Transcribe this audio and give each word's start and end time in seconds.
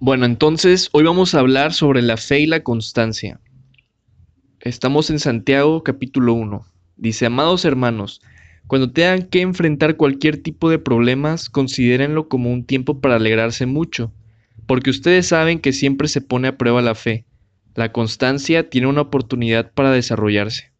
Bueno, 0.00 0.26
entonces 0.26 0.90
hoy 0.92 1.02
vamos 1.02 1.34
a 1.34 1.40
hablar 1.40 1.72
sobre 1.72 2.02
la 2.02 2.16
fe 2.16 2.38
y 2.38 2.46
la 2.46 2.62
constancia. 2.62 3.40
Estamos 4.60 5.10
en 5.10 5.18
Santiago 5.18 5.82
capítulo 5.82 6.34
1. 6.34 6.64
Dice, 6.96 7.26
amados 7.26 7.64
hermanos, 7.64 8.20
cuando 8.68 8.92
tengan 8.92 9.24
que 9.24 9.40
enfrentar 9.40 9.96
cualquier 9.96 10.40
tipo 10.40 10.70
de 10.70 10.78
problemas, 10.78 11.50
considérenlo 11.50 12.28
como 12.28 12.52
un 12.52 12.64
tiempo 12.64 13.00
para 13.00 13.16
alegrarse 13.16 13.66
mucho, 13.66 14.12
porque 14.68 14.90
ustedes 14.90 15.26
saben 15.26 15.58
que 15.58 15.72
siempre 15.72 16.06
se 16.06 16.20
pone 16.20 16.46
a 16.46 16.56
prueba 16.56 16.80
la 16.80 16.94
fe. 16.94 17.26
La 17.74 17.90
constancia 17.90 18.70
tiene 18.70 18.86
una 18.86 19.00
oportunidad 19.00 19.72
para 19.72 19.90
desarrollarse. 19.90 20.70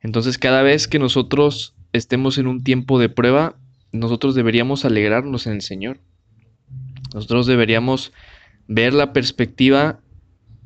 Entonces 0.00 0.38
cada 0.38 0.62
vez 0.62 0.86
que 0.86 1.00
nosotros 1.00 1.74
estemos 1.92 2.38
en 2.38 2.46
un 2.46 2.62
tiempo 2.62 3.00
de 3.00 3.08
prueba, 3.08 3.58
nosotros 3.90 4.36
deberíamos 4.36 4.84
alegrarnos 4.84 5.48
en 5.48 5.54
el 5.54 5.62
Señor. 5.62 5.98
Nosotros 7.12 7.46
deberíamos 7.46 8.12
ver 8.66 8.94
la 8.94 9.12
perspectiva 9.12 10.00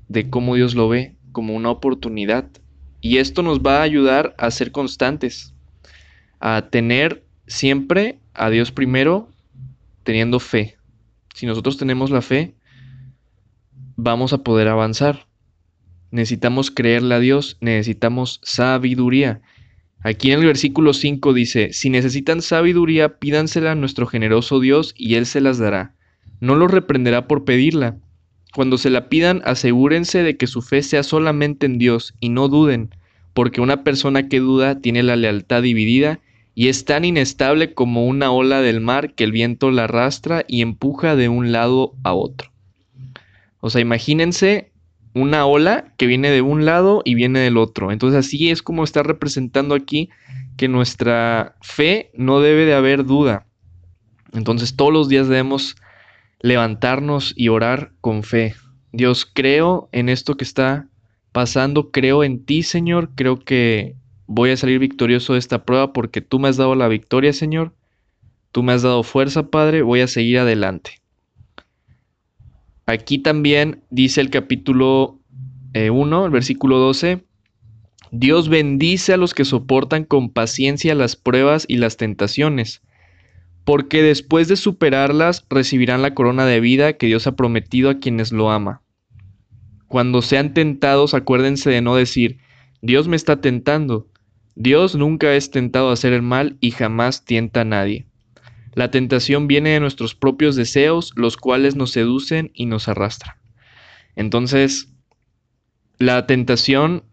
de 0.09 0.31
cómo 0.31 0.55
Dios 0.55 0.75
lo 0.75 0.89
ve 0.89 1.17
como 1.33 1.55
una 1.55 1.71
oportunidad. 1.71 2.49
Y 3.01 3.19
esto 3.19 3.43
nos 3.43 3.61
va 3.61 3.79
a 3.79 3.83
ayudar 3.83 4.35
a 4.39 4.51
ser 4.51 4.73
constantes, 4.73 5.55
a 6.41 6.69
tener 6.71 7.25
siempre 7.47 8.19
a 8.35 8.51
Dios 8.51 8.73
primero, 8.73 9.29
teniendo 10.03 10.41
fe. 10.41 10.77
Si 11.35 11.47
nosotros 11.47 11.77
tenemos 11.77 12.11
la 12.11 12.23
fe, 12.23 12.55
vamos 13.97 14.33
a 14.33 14.39
poder 14.39 14.69
avanzar. 14.69 15.27
Necesitamos 16.11 16.71
creerle 16.71 17.15
a 17.15 17.21
Dios, 17.21 17.59
necesitamos 17.61 18.41
sabiduría. 18.43 19.43
Aquí 20.01 20.33
en 20.33 20.41
el 20.41 20.47
versículo 20.47 20.93
5 20.93 21.35
dice, 21.35 21.73
si 21.73 21.91
necesitan 21.91 22.41
sabiduría, 22.41 23.19
pídansela 23.19 23.73
a 23.73 23.75
nuestro 23.75 24.07
generoso 24.07 24.59
Dios 24.61 24.95
y 24.97 25.17
Él 25.17 25.27
se 25.27 25.41
las 25.41 25.59
dará 25.59 25.98
no 26.41 26.55
los 26.55 26.71
reprenderá 26.71 27.27
por 27.27 27.45
pedirla. 27.45 27.97
Cuando 28.55 28.79
se 28.79 28.91
la 28.91 29.09
pidan, 29.09 29.43
asegúrense 29.45 30.23
de 30.23 30.37
que 30.37 30.47
su 30.47 30.63
fe 30.63 30.83
sea 30.83 31.03
solamente 31.03 31.67
en 31.67 31.79
Dios 31.79 32.15
y 32.21 32.31
no 32.31 32.49
duden, 32.49 32.91
porque 33.35 33.61
una 33.61 33.85
persona 33.85 34.29
que 34.29 34.41
duda 34.41 34.81
tiene 34.81 35.03
la 35.03 35.17
lealtad 35.17 35.63
dividida 35.63 36.21
y 36.55 36.69
es 36.69 36.85
tan 36.85 37.05
inestable 37.05 37.73
como 37.75 38.07
una 38.07 38.33
ola 38.33 38.61
del 38.61 38.81
mar 38.81 39.15
que 39.15 39.25
el 39.25 39.33
viento 39.33 39.71
la 39.71 39.85
arrastra 39.85 40.45
y 40.49 40.63
empuja 40.63 41.15
de 41.15 41.29
un 41.29 41.53
lado 41.53 41.95
a 42.03 42.15
otro. 42.15 42.51
O 43.61 43.71
sea, 43.71 43.81
imagínense 43.81 44.73
una 45.15 45.47
ola 45.47 45.93
que 45.97 46.07
viene 46.07 46.31
de 46.31 46.43
un 46.43 46.65
lado 46.65 47.03
y 47.05 47.15
viene 47.15 47.41
del 47.41 47.59
otro. 47.59 47.93
Entonces 47.93 48.27
así 48.27 48.51
es 48.51 48.63
como 48.63 48.85
está 48.85 49.03
representando 49.03 49.75
aquí 49.75 50.11
que 50.57 50.69
nuestra 50.69 51.57
fe 51.61 52.11
no 52.15 52.41
debe 52.41 52.65
de 52.65 52.75
haber 52.75 53.05
duda. 53.05 53.47
Entonces 54.33 54.75
todos 54.75 54.93
los 54.93 55.09
días 55.09 55.29
debemos 55.29 55.77
levantarnos 56.41 57.33
y 57.37 57.49
orar 57.49 57.93
con 58.01 58.23
fe. 58.23 58.55
Dios, 58.93 59.27
creo 59.27 59.89
en 59.93 60.09
esto 60.09 60.37
que 60.37 60.45
está 60.45 60.89
pasando, 61.33 61.91
creo 61.91 62.25
en 62.25 62.45
ti, 62.45 62.63
Señor, 62.63 63.11
creo 63.15 63.39
que 63.39 63.97
voy 64.27 64.51
a 64.51 64.57
salir 64.57 64.79
victorioso 64.79 65.35
de 65.35 65.39
esta 65.39 65.65
prueba 65.65 65.93
porque 65.93 66.21
tú 66.21 66.39
me 66.39 66.49
has 66.49 66.57
dado 66.57 66.75
la 66.75 66.89
victoria, 66.89 67.33
Señor. 67.33 67.75
Tú 68.53 68.63
me 68.63 68.73
has 68.73 68.83
dado 68.83 69.03
fuerza, 69.03 69.51
Padre, 69.51 69.83
voy 69.83 70.01
a 70.01 70.07
seguir 70.07 70.39
adelante. 70.39 71.01
Aquí 72.87 73.19
también 73.19 73.83
dice 73.91 74.21
el 74.23 74.31
capítulo 74.31 75.19
1, 75.75 76.23
eh, 76.23 76.25
el 76.25 76.31
versículo 76.31 76.79
12, 76.79 77.23
Dios 78.11 78.49
bendice 78.49 79.13
a 79.13 79.19
los 79.19 79.35
que 79.35 79.45
soportan 79.45 80.05
con 80.05 80.31
paciencia 80.31 80.95
las 80.95 81.15
pruebas 81.15 81.67
y 81.69 81.77
las 81.77 81.99
tentaciones 81.99 82.81
porque 83.69 84.03
después 84.03 84.49
de 84.49 84.57
superarlas 84.57 85.45
recibirán 85.51 86.01
la 86.01 86.15
corona 86.15 86.47
de 86.47 86.59
vida 86.59 86.95
que 86.95 87.07
Dios 87.07 87.27
ha 87.27 87.37
prometido 87.37 87.91
a 87.91 87.99
quienes 87.99 88.33
lo 88.33 88.51
ama. 88.51 88.81
Cuando 89.89 90.23
sean 90.23 90.55
tentados, 90.55 91.13
acuérdense 91.13 91.69
de 91.69 91.83
no 91.83 91.95
decir, 91.95 92.39
Dios 92.81 93.09
me 93.09 93.17
está 93.17 93.43
tentando. 93.43 94.09
Dios 94.55 94.95
nunca 94.95 95.35
es 95.35 95.51
tentado 95.51 95.91
a 95.91 95.93
hacer 95.93 96.15
el 96.15 96.23
mal 96.23 96.57
y 96.61 96.71
jamás 96.71 97.27
tienta 97.27 97.61
a 97.61 97.67
nadie. 97.67 98.07
La 98.73 98.91
tentación 98.91 99.49
viene 99.49 99.69
de 99.69 99.81
nuestros 99.81 100.15
propios 100.15 100.57
deseos, 100.57 101.13
los 101.15 101.37
cuales 101.37 101.77
nos 101.77 101.91
seducen 101.91 102.51
y 102.55 102.65
nos 102.65 102.89
arrastran. 102.89 103.37
Entonces, 104.17 104.95
la 105.99 106.27
tentación 106.27 107.05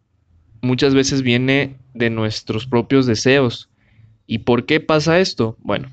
muchas 0.62 0.94
veces 0.94 1.22
viene 1.22 1.76
de 1.94 2.10
nuestros 2.12 2.66
propios 2.66 3.06
deseos. 3.06 3.70
¿Y 4.26 4.38
por 4.38 4.66
qué 4.66 4.80
pasa 4.80 5.20
esto? 5.20 5.58
Bueno, 5.60 5.90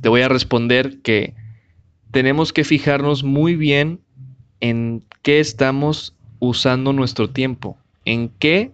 te 0.00 0.08
voy 0.08 0.22
a 0.22 0.28
responder 0.28 1.00
que 1.02 1.34
tenemos 2.10 2.52
que 2.52 2.64
fijarnos 2.64 3.24
muy 3.24 3.56
bien 3.56 4.00
en 4.60 5.04
qué 5.22 5.40
estamos 5.40 6.14
usando 6.38 6.92
nuestro 6.92 7.30
tiempo, 7.30 7.78
en 8.04 8.28
qué 8.28 8.72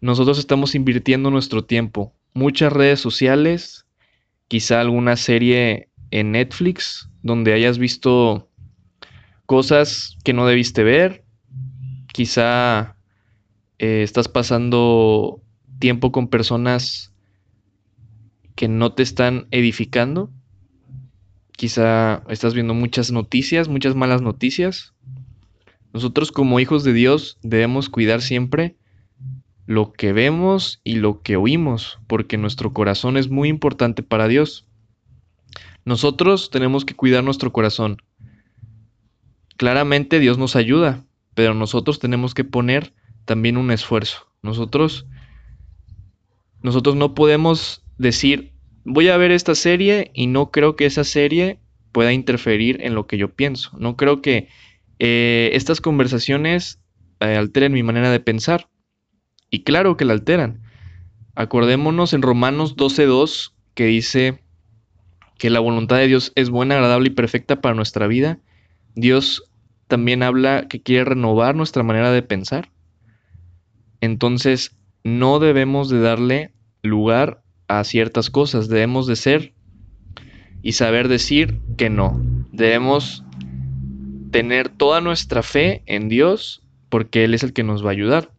nosotros 0.00 0.38
estamos 0.38 0.74
invirtiendo 0.74 1.30
nuestro 1.30 1.64
tiempo. 1.64 2.12
Muchas 2.34 2.72
redes 2.72 3.00
sociales, 3.00 3.86
quizá 4.48 4.80
alguna 4.80 5.16
serie 5.16 5.88
en 6.10 6.32
Netflix 6.32 7.08
donde 7.22 7.54
hayas 7.54 7.78
visto 7.78 8.48
cosas 9.46 10.16
que 10.24 10.32
no 10.32 10.46
debiste 10.46 10.84
ver, 10.84 11.24
quizá 12.12 12.96
eh, 13.78 14.02
estás 14.02 14.28
pasando 14.28 15.40
tiempo 15.78 16.12
con 16.12 16.28
personas 16.28 17.13
que 18.54 18.68
no 18.68 18.92
te 18.92 19.02
están 19.02 19.46
edificando. 19.50 20.30
Quizá 21.52 22.22
estás 22.28 22.54
viendo 22.54 22.74
muchas 22.74 23.10
noticias, 23.10 23.68
muchas 23.68 23.94
malas 23.94 24.22
noticias. 24.22 24.92
Nosotros 25.92 26.32
como 26.32 26.58
hijos 26.60 26.82
de 26.84 26.92
Dios 26.92 27.38
debemos 27.42 27.88
cuidar 27.88 28.20
siempre 28.20 28.76
lo 29.66 29.92
que 29.92 30.12
vemos 30.12 30.80
y 30.84 30.96
lo 30.96 31.22
que 31.22 31.36
oímos, 31.36 31.98
porque 32.06 32.36
nuestro 32.36 32.72
corazón 32.72 33.16
es 33.16 33.30
muy 33.30 33.48
importante 33.48 34.02
para 34.02 34.28
Dios. 34.28 34.66
Nosotros 35.84 36.50
tenemos 36.50 36.84
que 36.84 36.94
cuidar 36.94 37.24
nuestro 37.24 37.52
corazón. 37.52 37.98
Claramente 39.56 40.18
Dios 40.18 40.38
nos 40.38 40.56
ayuda, 40.56 41.04
pero 41.34 41.54
nosotros 41.54 41.98
tenemos 41.98 42.34
que 42.34 42.44
poner 42.44 42.92
también 43.24 43.56
un 43.56 43.70
esfuerzo. 43.70 44.26
Nosotros 44.42 45.06
nosotros 46.64 46.96
no 46.96 47.14
podemos 47.14 47.83
decir, 47.98 48.52
voy 48.84 49.08
a 49.08 49.16
ver 49.16 49.30
esta 49.30 49.54
serie 49.54 50.10
y 50.14 50.26
no 50.26 50.50
creo 50.50 50.76
que 50.76 50.86
esa 50.86 51.04
serie 51.04 51.58
pueda 51.92 52.12
interferir 52.12 52.82
en 52.82 52.94
lo 52.94 53.06
que 53.06 53.18
yo 53.18 53.34
pienso. 53.34 53.70
No 53.78 53.96
creo 53.96 54.20
que 54.20 54.48
eh, 54.98 55.50
estas 55.52 55.80
conversaciones 55.80 56.80
eh, 57.20 57.36
alteren 57.36 57.72
mi 57.72 57.82
manera 57.82 58.10
de 58.10 58.20
pensar. 58.20 58.68
Y 59.50 59.62
claro 59.62 59.96
que 59.96 60.04
la 60.04 60.14
alteran. 60.14 60.62
Acordémonos 61.36 62.12
en 62.12 62.22
Romanos 62.22 62.76
12.2 62.76 63.52
que 63.74 63.86
dice 63.86 64.40
que 65.38 65.50
la 65.50 65.60
voluntad 65.60 65.96
de 65.96 66.08
Dios 66.08 66.32
es 66.34 66.50
buena, 66.50 66.74
agradable 66.74 67.08
y 67.08 67.12
perfecta 67.12 67.60
para 67.60 67.74
nuestra 67.74 68.06
vida. 68.06 68.40
Dios 68.94 69.44
también 69.86 70.22
habla 70.22 70.66
que 70.68 70.82
quiere 70.82 71.04
renovar 71.04 71.54
nuestra 71.54 71.82
manera 71.82 72.10
de 72.10 72.22
pensar. 72.22 72.70
Entonces, 74.00 74.76
no 75.04 75.38
debemos 75.38 75.88
de 75.88 76.00
darle 76.00 76.52
lugar 76.82 77.43
a 77.68 77.84
ciertas 77.84 78.30
cosas. 78.30 78.68
Debemos 78.68 79.06
de 79.06 79.16
ser 79.16 79.54
y 80.62 80.72
saber 80.72 81.08
decir 81.08 81.60
que 81.76 81.90
no. 81.90 82.20
Debemos 82.52 83.24
tener 84.30 84.68
toda 84.68 85.00
nuestra 85.00 85.42
fe 85.42 85.82
en 85.86 86.08
Dios 86.08 86.62
porque 86.88 87.24
Él 87.24 87.34
es 87.34 87.42
el 87.42 87.52
que 87.52 87.62
nos 87.62 87.84
va 87.84 87.90
a 87.90 87.92
ayudar. 87.92 88.32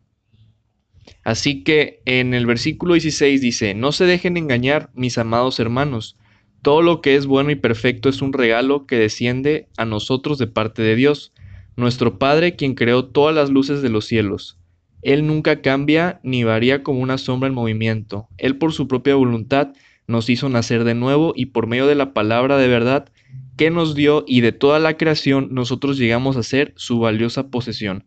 Así 1.24 1.64
que 1.64 2.02
en 2.06 2.34
el 2.34 2.46
versículo 2.46 2.94
16 2.94 3.42
dice, 3.42 3.74
no 3.74 3.92
se 3.92 4.06
dejen 4.06 4.38
engañar, 4.38 4.90
mis 4.94 5.18
amados 5.18 5.60
hermanos. 5.60 6.18
Todo 6.62 6.82
lo 6.82 7.02
que 7.02 7.16
es 7.16 7.28
bueno 7.28 7.52
y 7.52 7.56
perfecto 7.56 8.10
es 8.10 8.22
un 8.22 8.34
regalo 8.34 8.88
que 8.88 8.98
desciende 8.98 9.68
a 9.78 9.86
nosotros 9.86 10.38
de 10.38 10.48
parte 10.48 10.82
de 10.82 10.96
Dios, 10.96 11.32
nuestro 11.76 12.18
Padre 12.18 12.56
quien 12.56 12.74
creó 12.74 13.06
todas 13.06 13.36
las 13.36 13.50
luces 13.50 13.82
de 13.82 13.90
los 13.90 14.06
cielos. 14.06 14.58
Él 15.06 15.28
nunca 15.28 15.62
cambia 15.62 16.20
ni 16.24 16.44
varía 16.44 16.82
como 16.82 17.00
una 17.00 17.20
sombra 17.20 17.48
en 17.48 17.54
movimiento. 17.54 18.28
Él 18.40 18.58
por 18.58 18.74
su 18.74 18.88
propia 18.88 19.14
voluntad 19.14 19.74
nos 20.08 20.32
hizo 20.32 20.50
nacer 20.50 20.84
de 20.84 20.96
nuevo 20.96 21.32
y 21.36 21.48
por 21.48 21.68
medio 21.68 21.86
de 21.86 21.94
la 21.94 22.12
palabra 22.12 22.58
de 22.58 22.68
verdad 22.68 23.12
que 23.56 23.70
nos 23.70 23.94
dio 23.94 24.26
y 24.28 24.42
de 24.42 24.52
toda 24.52 24.80
la 24.80 24.98
creación 24.98 25.50
nosotros 25.52 26.00
llegamos 26.00 26.38
a 26.38 26.44
ser 26.44 26.74
su 26.76 26.98
valiosa 26.98 27.52
posesión. 27.52 28.04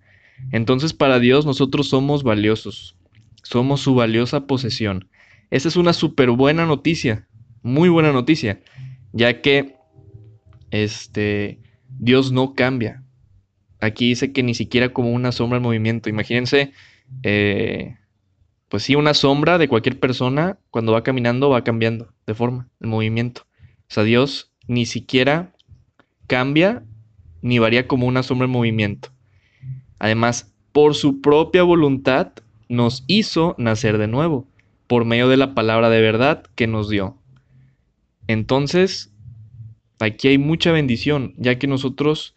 Entonces 0.50 0.92
para 0.92 1.20
Dios 1.20 1.46
nosotros 1.46 1.88
somos 1.88 2.24
valiosos, 2.24 2.96
somos 3.44 3.80
su 3.80 3.94
valiosa 3.94 4.48
posesión. 4.48 5.08
Esa 5.52 5.68
es 5.68 5.76
una 5.76 5.92
súper 5.92 6.32
buena 6.32 6.66
noticia, 6.66 7.28
muy 7.62 7.88
buena 7.88 8.12
noticia, 8.12 8.60
ya 9.12 9.40
que 9.40 9.76
este, 10.72 11.60
Dios 12.00 12.32
no 12.32 12.54
cambia, 12.54 13.04
Aquí 13.80 14.08
dice 14.08 14.32
que 14.32 14.42
ni 14.42 14.54
siquiera 14.54 14.92
como 14.92 15.12
una 15.12 15.32
sombra 15.32 15.58
en 15.58 15.62
movimiento. 15.62 16.08
Imagínense, 16.08 16.72
eh, 17.22 17.96
pues 18.68 18.82
sí, 18.82 18.94
una 18.94 19.14
sombra 19.14 19.58
de 19.58 19.68
cualquier 19.68 19.98
persona 20.00 20.58
cuando 20.70 20.92
va 20.92 21.02
caminando 21.02 21.50
va 21.50 21.64
cambiando 21.64 22.12
de 22.26 22.34
forma, 22.34 22.68
el 22.80 22.88
movimiento. 22.88 23.42
O 23.82 23.90
sea, 23.94 24.04
Dios 24.04 24.52
ni 24.66 24.84
siquiera 24.84 25.54
cambia 26.26 26.84
ni 27.40 27.58
varía 27.58 27.86
como 27.86 28.06
una 28.06 28.22
sombra 28.22 28.46
en 28.46 28.52
movimiento. 28.52 29.10
Además, 29.98 30.52
por 30.72 30.94
su 30.94 31.20
propia 31.20 31.62
voluntad 31.62 32.32
nos 32.68 33.04
hizo 33.06 33.54
nacer 33.58 33.98
de 33.98 34.08
nuevo, 34.08 34.46
por 34.86 35.04
medio 35.04 35.28
de 35.28 35.36
la 35.36 35.54
palabra 35.54 35.88
de 35.88 36.00
verdad 36.00 36.44
que 36.54 36.66
nos 36.66 36.88
dio. 36.88 37.16
Entonces, 38.26 39.12
aquí 39.98 40.28
hay 40.28 40.38
mucha 40.38 40.72
bendición, 40.72 41.34
ya 41.38 41.58
que 41.58 41.66
nosotros 41.66 42.34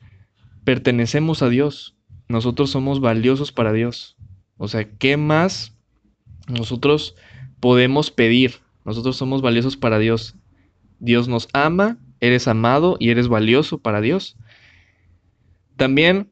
pertenecemos 0.63 1.41
a 1.41 1.49
Dios, 1.49 1.95
nosotros 2.27 2.69
somos 2.69 3.01
valiosos 3.01 3.51
para 3.51 3.73
Dios. 3.73 4.17
O 4.57 4.67
sea, 4.67 4.89
¿qué 4.89 5.17
más 5.17 5.77
nosotros 6.47 7.15
podemos 7.59 8.11
pedir? 8.11 8.59
Nosotros 8.85 9.17
somos 9.17 9.41
valiosos 9.41 9.77
para 9.77 9.99
Dios. 9.99 10.35
Dios 10.99 11.27
nos 11.27 11.47
ama, 11.53 11.97
eres 12.19 12.47
amado 12.47 12.95
y 12.99 13.09
eres 13.09 13.27
valioso 13.27 13.79
para 13.79 14.01
Dios. 14.01 14.37
También 15.75 16.31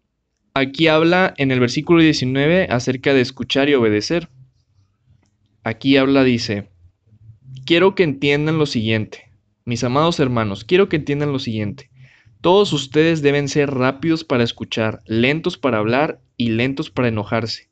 aquí 0.53 0.87
habla 0.87 1.33
en 1.37 1.51
el 1.51 1.59
versículo 1.59 2.01
19 2.01 2.67
acerca 2.69 3.13
de 3.13 3.21
escuchar 3.21 3.69
y 3.69 3.73
obedecer. 3.73 4.29
Aquí 5.63 5.97
habla, 5.97 6.23
dice, 6.23 6.69
quiero 7.65 7.95
que 7.95 8.03
entiendan 8.03 8.57
lo 8.57 8.65
siguiente. 8.65 9.31
Mis 9.65 9.83
amados 9.83 10.19
hermanos, 10.19 10.63
quiero 10.63 10.87
que 10.87 10.97
entiendan 10.97 11.31
lo 11.31 11.39
siguiente. 11.39 11.88
Todos 12.41 12.71
ustedes 12.71 13.21
deben 13.21 13.49
ser 13.49 13.69
rápidos 13.71 14.23
para 14.23 14.45
escuchar, 14.45 15.01
lentos 15.05 15.57
para 15.57 15.77
hablar 15.77 16.21
y 16.37 16.49
lentos 16.49 16.89
para 16.89 17.09
enojarse. 17.09 17.69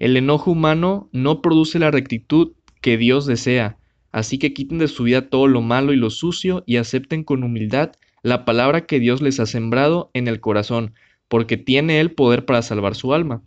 El 0.00 0.16
enojo 0.16 0.50
humano 0.50 1.08
no 1.12 1.40
produce 1.40 1.78
la 1.78 1.92
rectitud 1.92 2.52
que 2.80 2.96
Dios 2.96 3.26
desea, 3.26 3.78
así 4.10 4.38
que 4.38 4.52
quiten 4.52 4.78
de 4.78 4.88
su 4.88 5.04
vida 5.04 5.28
todo 5.28 5.46
lo 5.46 5.62
malo 5.62 5.92
y 5.92 5.96
lo 5.96 6.10
sucio 6.10 6.64
y 6.66 6.76
acepten 6.76 7.22
con 7.22 7.44
humildad 7.44 7.92
la 8.22 8.44
palabra 8.44 8.84
que 8.86 8.98
Dios 8.98 9.22
les 9.22 9.38
ha 9.38 9.46
sembrado 9.46 10.10
en 10.12 10.26
el 10.26 10.40
corazón, 10.40 10.94
porque 11.28 11.56
tiene 11.56 12.00
el 12.00 12.10
poder 12.10 12.44
para 12.44 12.62
salvar 12.62 12.96
su 12.96 13.14
alma. 13.14 13.42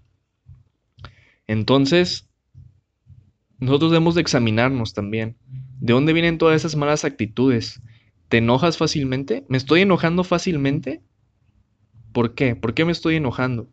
Entonces, 1.46 2.30
nosotros 3.60 3.92
debemos 3.92 4.16
de 4.16 4.22
examinarnos 4.22 4.94
también. 4.94 5.36
¿De 5.80 5.92
dónde 5.92 6.14
vienen 6.14 6.38
todas 6.38 6.56
esas 6.56 6.78
malas 6.78 7.04
actitudes? 7.04 7.82
¿Te 8.34 8.40
enojas 8.40 8.80
fácilmente? 8.80 9.46
¿Me 9.48 9.58
estoy 9.58 9.82
enojando 9.82 10.24
fácilmente? 10.24 11.04
¿Por 12.14 12.34
qué? 12.34 12.56
¿Por 12.56 12.74
qué 12.74 12.84
me 12.84 12.92
estoy 12.92 13.18
enojando? 13.18 13.70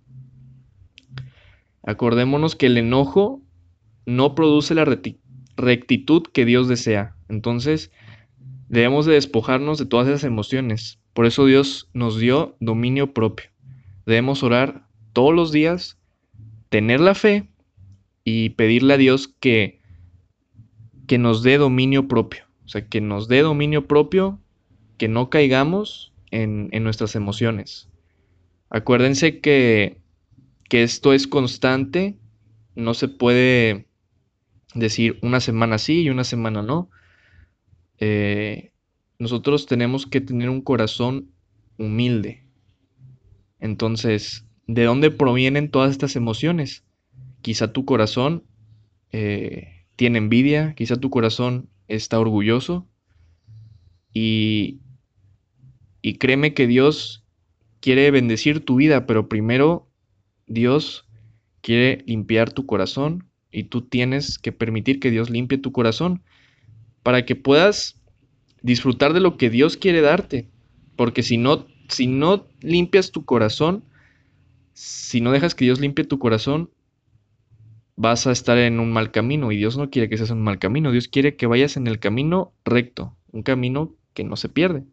Acordémonos 1.82 2.56
que 2.56 2.66
el 2.66 2.76
enojo 2.76 3.40
no 4.04 4.34
produce 4.34 4.74
la 4.74 4.84
rectitud 4.84 6.24
que 6.24 6.44
Dios 6.44 6.68
desea. 6.68 7.16
Entonces, 7.30 7.90
debemos 8.68 9.06
de 9.06 9.14
despojarnos 9.14 9.78
de 9.78 9.86
todas 9.86 10.08
esas 10.08 10.24
emociones. 10.24 11.00
Por 11.14 11.24
eso 11.24 11.46
Dios 11.46 11.88
nos 11.94 12.18
dio 12.18 12.58
dominio 12.60 13.14
propio. 13.14 13.48
Debemos 14.04 14.42
orar 14.42 14.86
todos 15.14 15.34
los 15.34 15.52
días, 15.52 15.98
tener 16.68 17.00
la 17.00 17.14
fe 17.14 17.48
y 18.24 18.50
pedirle 18.50 18.92
a 18.92 18.98
Dios 18.98 19.26
que, 19.26 19.80
que 21.06 21.16
nos 21.16 21.42
dé 21.42 21.56
dominio 21.56 22.08
propio. 22.08 22.44
O 22.66 22.68
sea, 22.68 22.86
que 22.86 23.00
nos 23.00 23.26
dé 23.26 23.40
dominio 23.40 23.88
propio, 23.88 24.38
que 25.00 25.08
no 25.08 25.30
caigamos 25.30 26.12
en, 26.30 26.68
en 26.70 26.84
nuestras 26.84 27.16
emociones. 27.16 27.88
Acuérdense 28.68 29.40
que 29.40 30.00
que 30.70 30.84
esto 30.84 31.12
es 31.12 31.26
constante, 31.26 32.16
no 32.76 32.94
se 32.94 33.08
puede 33.08 33.88
decir 34.72 35.18
una 35.20 35.40
semana 35.40 35.78
sí 35.78 36.02
y 36.02 36.10
una 36.10 36.22
semana 36.22 36.62
no. 36.62 36.88
Eh, 37.98 38.72
nosotros 39.18 39.66
tenemos 39.66 40.06
que 40.06 40.20
tener 40.20 40.48
un 40.48 40.62
corazón 40.62 41.32
humilde. 41.76 42.46
Entonces, 43.58 44.46
¿de 44.68 44.84
dónde 44.84 45.10
provienen 45.10 45.72
todas 45.72 45.90
estas 45.90 46.14
emociones? 46.14 46.84
Quizá 47.42 47.72
tu 47.72 47.84
corazón 47.84 48.44
eh, 49.10 49.86
tiene 49.96 50.18
envidia, 50.18 50.76
quizá 50.76 50.94
tu 50.96 51.10
corazón 51.10 51.68
está 51.88 52.20
orgulloso 52.20 52.86
y, 54.14 54.78
y 56.02 56.14
créeme 56.14 56.54
que 56.54 56.66
Dios 56.66 57.24
quiere 57.80 58.10
bendecir 58.10 58.64
tu 58.64 58.76
vida, 58.76 59.06
pero 59.06 59.28
primero 59.28 59.88
Dios 60.46 61.06
quiere 61.60 62.02
limpiar 62.06 62.52
tu 62.52 62.66
corazón 62.66 63.28
y 63.50 63.64
tú 63.64 63.82
tienes 63.82 64.38
que 64.38 64.52
permitir 64.52 65.00
que 65.00 65.10
Dios 65.10 65.30
limpie 65.30 65.58
tu 65.58 65.72
corazón 65.72 66.22
para 67.02 67.24
que 67.24 67.36
puedas 67.36 68.00
disfrutar 68.62 69.12
de 69.12 69.20
lo 69.20 69.36
que 69.36 69.50
Dios 69.50 69.76
quiere 69.76 70.00
darte. 70.00 70.48
Porque 70.96 71.22
si 71.22 71.36
no, 71.36 71.66
si 71.88 72.06
no 72.06 72.46
limpias 72.60 73.10
tu 73.10 73.24
corazón, 73.24 73.84
si 74.72 75.20
no 75.20 75.32
dejas 75.32 75.54
que 75.54 75.64
Dios 75.64 75.80
limpie 75.80 76.04
tu 76.04 76.18
corazón, 76.18 76.70
vas 77.96 78.26
a 78.26 78.32
estar 78.32 78.56
en 78.58 78.80
un 78.80 78.92
mal 78.92 79.10
camino 79.10 79.52
y 79.52 79.56
Dios 79.56 79.76
no 79.76 79.90
quiere 79.90 80.08
que 80.08 80.16
seas 80.16 80.30
un 80.30 80.42
mal 80.42 80.58
camino. 80.58 80.92
Dios 80.92 81.08
quiere 81.08 81.36
que 81.36 81.46
vayas 81.46 81.76
en 81.76 81.86
el 81.86 81.98
camino 81.98 82.54
recto, 82.64 83.16
un 83.32 83.42
camino 83.42 83.94
que 84.14 84.24
no 84.24 84.36
se 84.36 84.48
pierde. 84.48 84.84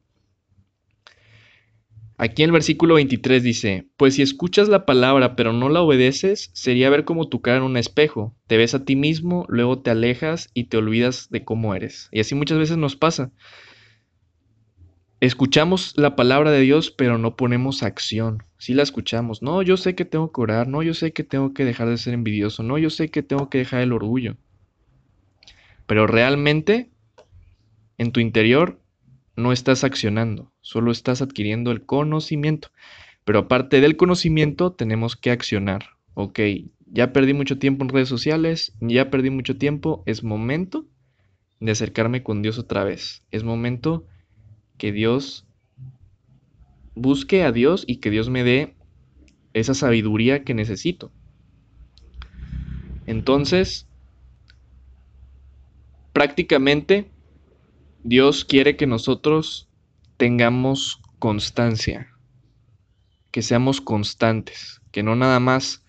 Aquí 2.20 2.42
en 2.42 2.50
el 2.50 2.54
versículo 2.54 2.96
23 2.96 3.44
dice, 3.44 3.88
pues 3.96 4.16
si 4.16 4.24
escuchas 4.24 4.70
la 4.70 4.88
palabra 4.88 5.36
pero 5.36 5.54
no 5.54 5.70
la 5.70 5.82
obedeces, 5.82 6.50
sería 6.54 6.90
ver 6.90 7.06
como 7.06 7.30
tu 7.30 7.42
cara 7.42 7.58
en 7.58 7.64
un 7.64 7.78
espejo. 7.78 8.36
Te 8.48 8.58
ves 8.58 8.74
a 8.74 8.84
ti 8.84 8.96
mismo, 8.96 9.46
luego 9.50 9.80
te 9.80 9.92
alejas 9.92 10.50
y 10.56 10.64
te 10.66 10.78
olvidas 10.78 11.30
de 11.30 11.46
cómo 11.46 11.76
eres. 11.76 12.10
Y 12.12 12.20
así 12.20 12.34
muchas 12.34 12.58
veces 12.58 12.78
nos 12.78 12.96
pasa. 12.96 13.32
Escuchamos 15.20 15.94
la 15.96 16.16
palabra 16.16 16.50
de 16.50 16.62
Dios 16.62 16.90
pero 16.90 17.20
no 17.20 17.36
ponemos 17.36 17.84
acción. 17.84 18.42
Si 18.58 18.74
la 18.74 18.82
escuchamos, 18.82 19.44
no, 19.44 19.62
yo 19.62 19.78
sé 19.78 19.94
que 19.94 20.06
tengo 20.06 20.32
que 20.32 20.42
orar, 20.42 20.68
no, 20.68 20.82
yo 20.82 20.96
sé 20.96 21.14
que 21.14 21.24
tengo 21.24 21.54
que 21.54 21.66
dejar 21.66 21.88
de 21.88 21.98
ser 21.98 22.16
envidioso, 22.16 22.64
no, 22.64 22.80
yo 22.80 22.90
sé 22.90 23.10
que 23.10 23.22
tengo 23.22 23.52
que 23.52 23.60
dejar 23.60 23.82
el 23.82 23.94
orgullo. 23.94 24.38
Pero 25.86 26.08
realmente, 26.08 26.90
en 28.00 28.12
tu 28.12 28.20
interior, 28.20 28.82
no 29.36 29.52
estás 29.52 29.84
accionando, 29.84 30.52
solo 30.68 30.92
estás 30.92 31.22
adquiriendo 31.22 31.72
el 31.72 31.86
conocimiento. 31.86 32.72
Pero 33.24 33.40
aparte 33.40 33.80
del 33.80 33.96
conocimiento, 33.96 34.74
tenemos 34.74 35.16
que 35.16 35.32
accionar. 35.32 35.92
Ok, 36.14 36.40
ya 36.88 37.14
perdí 37.14 37.34
mucho 37.34 37.58
tiempo 37.58 37.86
en 37.86 37.90
redes 37.90 38.10
sociales, 38.10 38.74
ya 38.82 39.10
perdí 39.10 39.30
mucho 39.30 39.58
tiempo, 39.58 40.04
es 40.06 40.26
momento 40.26 40.86
de 41.62 41.72
acercarme 41.72 42.22
con 42.22 42.42
Dios 42.42 42.60
otra 42.60 42.84
vez. 42.84 43.24
Es 43.32 43.46
momento 43.46 44.06
que 44.78 44.92
Dios 44.92 45.46
busque 46.96 47.44
a 47.44 47.54
Dios 47.54 47.86
y 47.88 47.98
que 47.98 48.10
Dios 48.10 48.30
me 48.30 48.44
dé 48.44 48.76
esa 49.54 49.74
sabiduría 49.74 50.44
que 50.44 50.54
necesito. 50.54 51.14
Entonces, 53.06 53.88
prácticamente 56.12 57.10
Dios 58.04 58.44
quiere 58.44 58.76
que 58.76 58.86
nosotros 58.86 59.67
tengamos 60.18 61.02
constancia, 61.20 62.10
que 63.32 63.42
seamos 63.42 63.82
constantes, 63.82 64.82
que 64.92 65.04
no 65.04 65.16
nada 65.16 65.40
más 65.40 65.86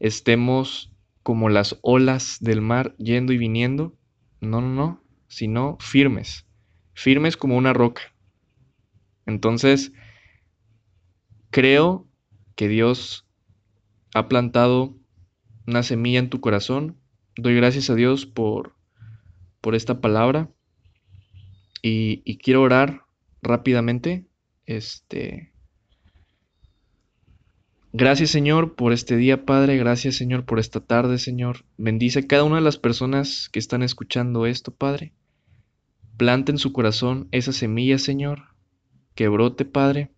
estemos 0.00 0.92
como 1.22 1.48
las 1.48 1.78
olas 1.82 2.38
del 2.40 2.60
mar 2.60 2.94
yendo 2.98 3.32
y 3.32 3.38
viniendo, 3.38 3.96
no, 4.40 4.60
no, 4.60 4.68
no, 4.68 5.04
sino 5.26 5.76
firmes, 5.80 6.46
firmes 6.94 7.36
como 7.36 7.56
una 7.56 7.72
roca. 7.72 8.02
Entonces, 9.26 9.92
creo 11.50 12.06
que 12.56 12.68
Dios 12.68 13.26
ha 14.14 14.28
plantado 14.28 14.96
una 15.66 15.82
semilla 15.82 16.18
en 16.18 16.30
tu 16.30 16.40
corazón. 16.40 16.98
Doy 17.36 17.54
gracias 17.56 17.90
a 17.90 17.94
Dios 17.94 18.26
por, 18.26 18.76
por 19.60 19.74
esta 19.74 20.00
palabra. 20.00 20.50
Y, 21.82 22.38
quiero 22.38 22.62
orar 22.62 23.03
rápidamente. 23.44 24.26
Este. 24.66 25.52
Gracias 27.92 28.30
Señor 28.30 28.74
por 28.74 28.92
este 28.92 29.16
día, 29.16 29.44
Padre. 29.44 29.76
Gracias 29.76 30.16
Señor 30.16 30.44
por 30.44 30.58
esta 30.58 30.80
tarde, 30.80 31.18
Señor. 31.18 31.64
Bendice 31.76 32.20
a 32.20 32.26
cada 32.26 32.44
una 32.44 32.56
de 32.56 32.62
las 32.62 32.78
personas 32.78 33.48
que 33.50 33.60
están 33.60 33.82
escuchando 33.82 34.46
esto, 34.46 34.74
Padre. 34.74 35.12
Plante 36.16 36.50
en 36.50 36.58
su 36.58 36.72
corazón 36.72 37.28
esa 37.30 37.52
semilla, 37.52 37.98
Señor. 37.98 38.54
Que 39.14 39.28
brote, 39.28 39.64
Padre. 39.64 40.10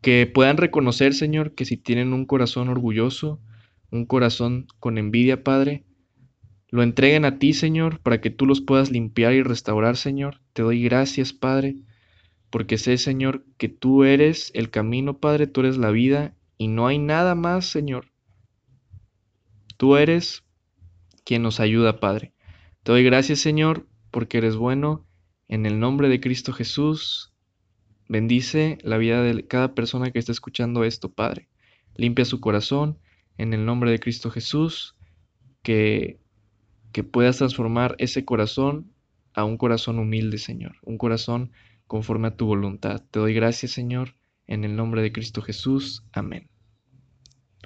Que 0.00 0.30
puedan 0.32 0.58
reconocer, 0.58 1.14
Señor, 1.14 1.54
que 1.54 1.64
si 1.64 1.76
tienen 1.76 2.12
un 2.12 2.26
corazón 2.26 2.68
orgulloso, 2.68 3.40
un 3.90 4.06
corazón 4.06 4.66
con 4.78 4.98
envidia, 4.98 5.42
Padre, 5.42 5.84
lo 6.68 6.82
entreguen 6.82 7.24
a 7.24 7.38
ti, 7.38 7.52
Señor, 7.52 8.00
para 8.00 8.20
que 8.20 8.30
tú 8.30 8.46
los 8.46 8.60
puedas 8.60 8.90
limpiar 8.90 9.32
y 9.32 9.42
restaurar, 9.42 9.96
Señor. 9.96 10.40
Te 10.52 10.62
doy 10.62 10.82
gracias, 10.82 11.32
Padre, 11.32 11.76
porque 12.50 12.78
sé, 12.78 12.96
Señor, 12.98 13.44
que 13.58 13.68
tú 13.68 14.04
eres 14.04 14.50
el 14.54 14.70
camino, 14.70 15.18
Padre, 15.18 15.46
tú 15.46 15.60
eres 15.60 15.76
la 15.76 15.90
vida 15.90 16.34
y 16.58 16.68
no 16.68 16.86
hay 16.86 16.98
nada 16.98 17.34
más, 17.34 17.66
Señor. 17.66 18.12
Tú 19.76 19.96
eres 19.96 20.44
quien 21.24 21.42
nos 21.42 21.60
ayuda, 21.60 22.00
Padre. 22.00 22.32
Te 22.82 22.92
doy 22.92 23.04
gracias, 23.04 23.40
Señor, 23.40 23.86
porque 24.10 24.38
eres 24.38 24.56
bueno. 24.56 25.04
En 25.48 25.66
el 25.66 25.78
nombre 25.78 26.08
de 26.08 26.20
Cristo 26.20 26.52
Jesús, 26.52 27.32
bendice 28.08 28.78
la 28.82 28.96
vida 28.96 29.22
de 29.22 29.46
cada 29.46 29.74
persona 29.74 30.10
que 30.10 30.18
está 30.18 30.32
escuchando 30.32 30.84
esto, 30.84 31.12
Padre. 31.12 31.48
Limpia 31.94 32.24
su 32.24 32.40
corazón. 32.40 32.98
En 33.38 33.52
el 33.52 33.66
nombre 33.66 33.90
de 33.90 34.00
Cristo 34.00 34.30
Jesús, 34.30 34.96
que, 35.62 36.18
que 36.92 37.04
puedas 37.04 37.36
transformar 37.36 37.96
ese 37.98 38.24
corazón 38.24 38.92
a 39.34 39.44
un 39.44 39.58
corazón 39.58 39.98
humilde, 39.98 40.38
Señor. 40.38 40.76
Un 40.82 40.96
corazón 40.96 41.52
conforme 41.86 42.28
a 42.28 42.36
tu 42.36 42.46
voluntad. 42.46 43.02
Te 43.10 43.18
doy 43.20 43.34
gracias, 43.34 43.72
Señor, 43.72 44.16
en 44.46 44.64
el 44.64 44.76
nombre 44.76 45.02
de 45.02 45.12
Cristo 45.12 45.42
Jesús. 45.42 46.04
Amén. 46.12 46.48